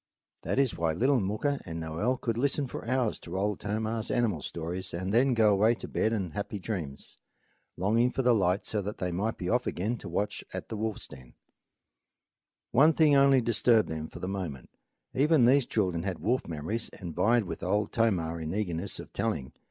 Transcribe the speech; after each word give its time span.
That 0.41 0.57
is 0.57 0.75
why 0.75 0.93
little 0.93 1.19
Mooka 1.21 1.61
and 1.63 1.79
Noel 1.79 2.17
could 2.17 2.35
listen 2.35 2.65
for 2.65 2.87
hours 2.87 3.19
to 3.19 3.37
Old 3.37 3.59
Tomah's 3.59 4.09
animal 4.09 4.41
stories 4.41 4.95
and 4.95 5.13
then 5.13 5.35
go 5.35 5.51
away 5.53 5.75
to 5.75 5.87
bed 5.87 6.11
and 6.11 6.33
happy 6.33 6.57
dreams, 6.57 7.19
longing 7.77 8.09
for 8.09 8.23
the 8.23 8.33
light 8.33 8.65
so 8.65 8.81
that 8.81 8.97
they 8.97 9.11
might 9.11 9.37
be 9.37 9.47
off 9.47 9.67
again 9.67 9.99
to 9.99 10.09
watch 10.09 10.43
at 10.55 10.69
the 10.69 10.75
wolf's 10.75 11.05
den. 11.07 11.35
One 12.71 12.93
thing 12.93 13.15
only 13.15 13.41
disturbed 13.41 13.89
them 13.89 14.07
for 14.07 14.17
a 14.17 14.27
moment. 14.27 14.71
Even 15.13 15.45
these 15.45 15.67
children 15.67 16.01
had 16.01 16.17
wolf 16.17 16.47
memories 16.47 16.89
and 16.99 17.13
vied 17.13 17.43
with 17.43 17.61
Old 17.61 17.91
Tomah 17.91 18.37
in 18.37 18.55
eagerness 18.55 18.99
of 18.99 19.13
telling. 19.13 19.53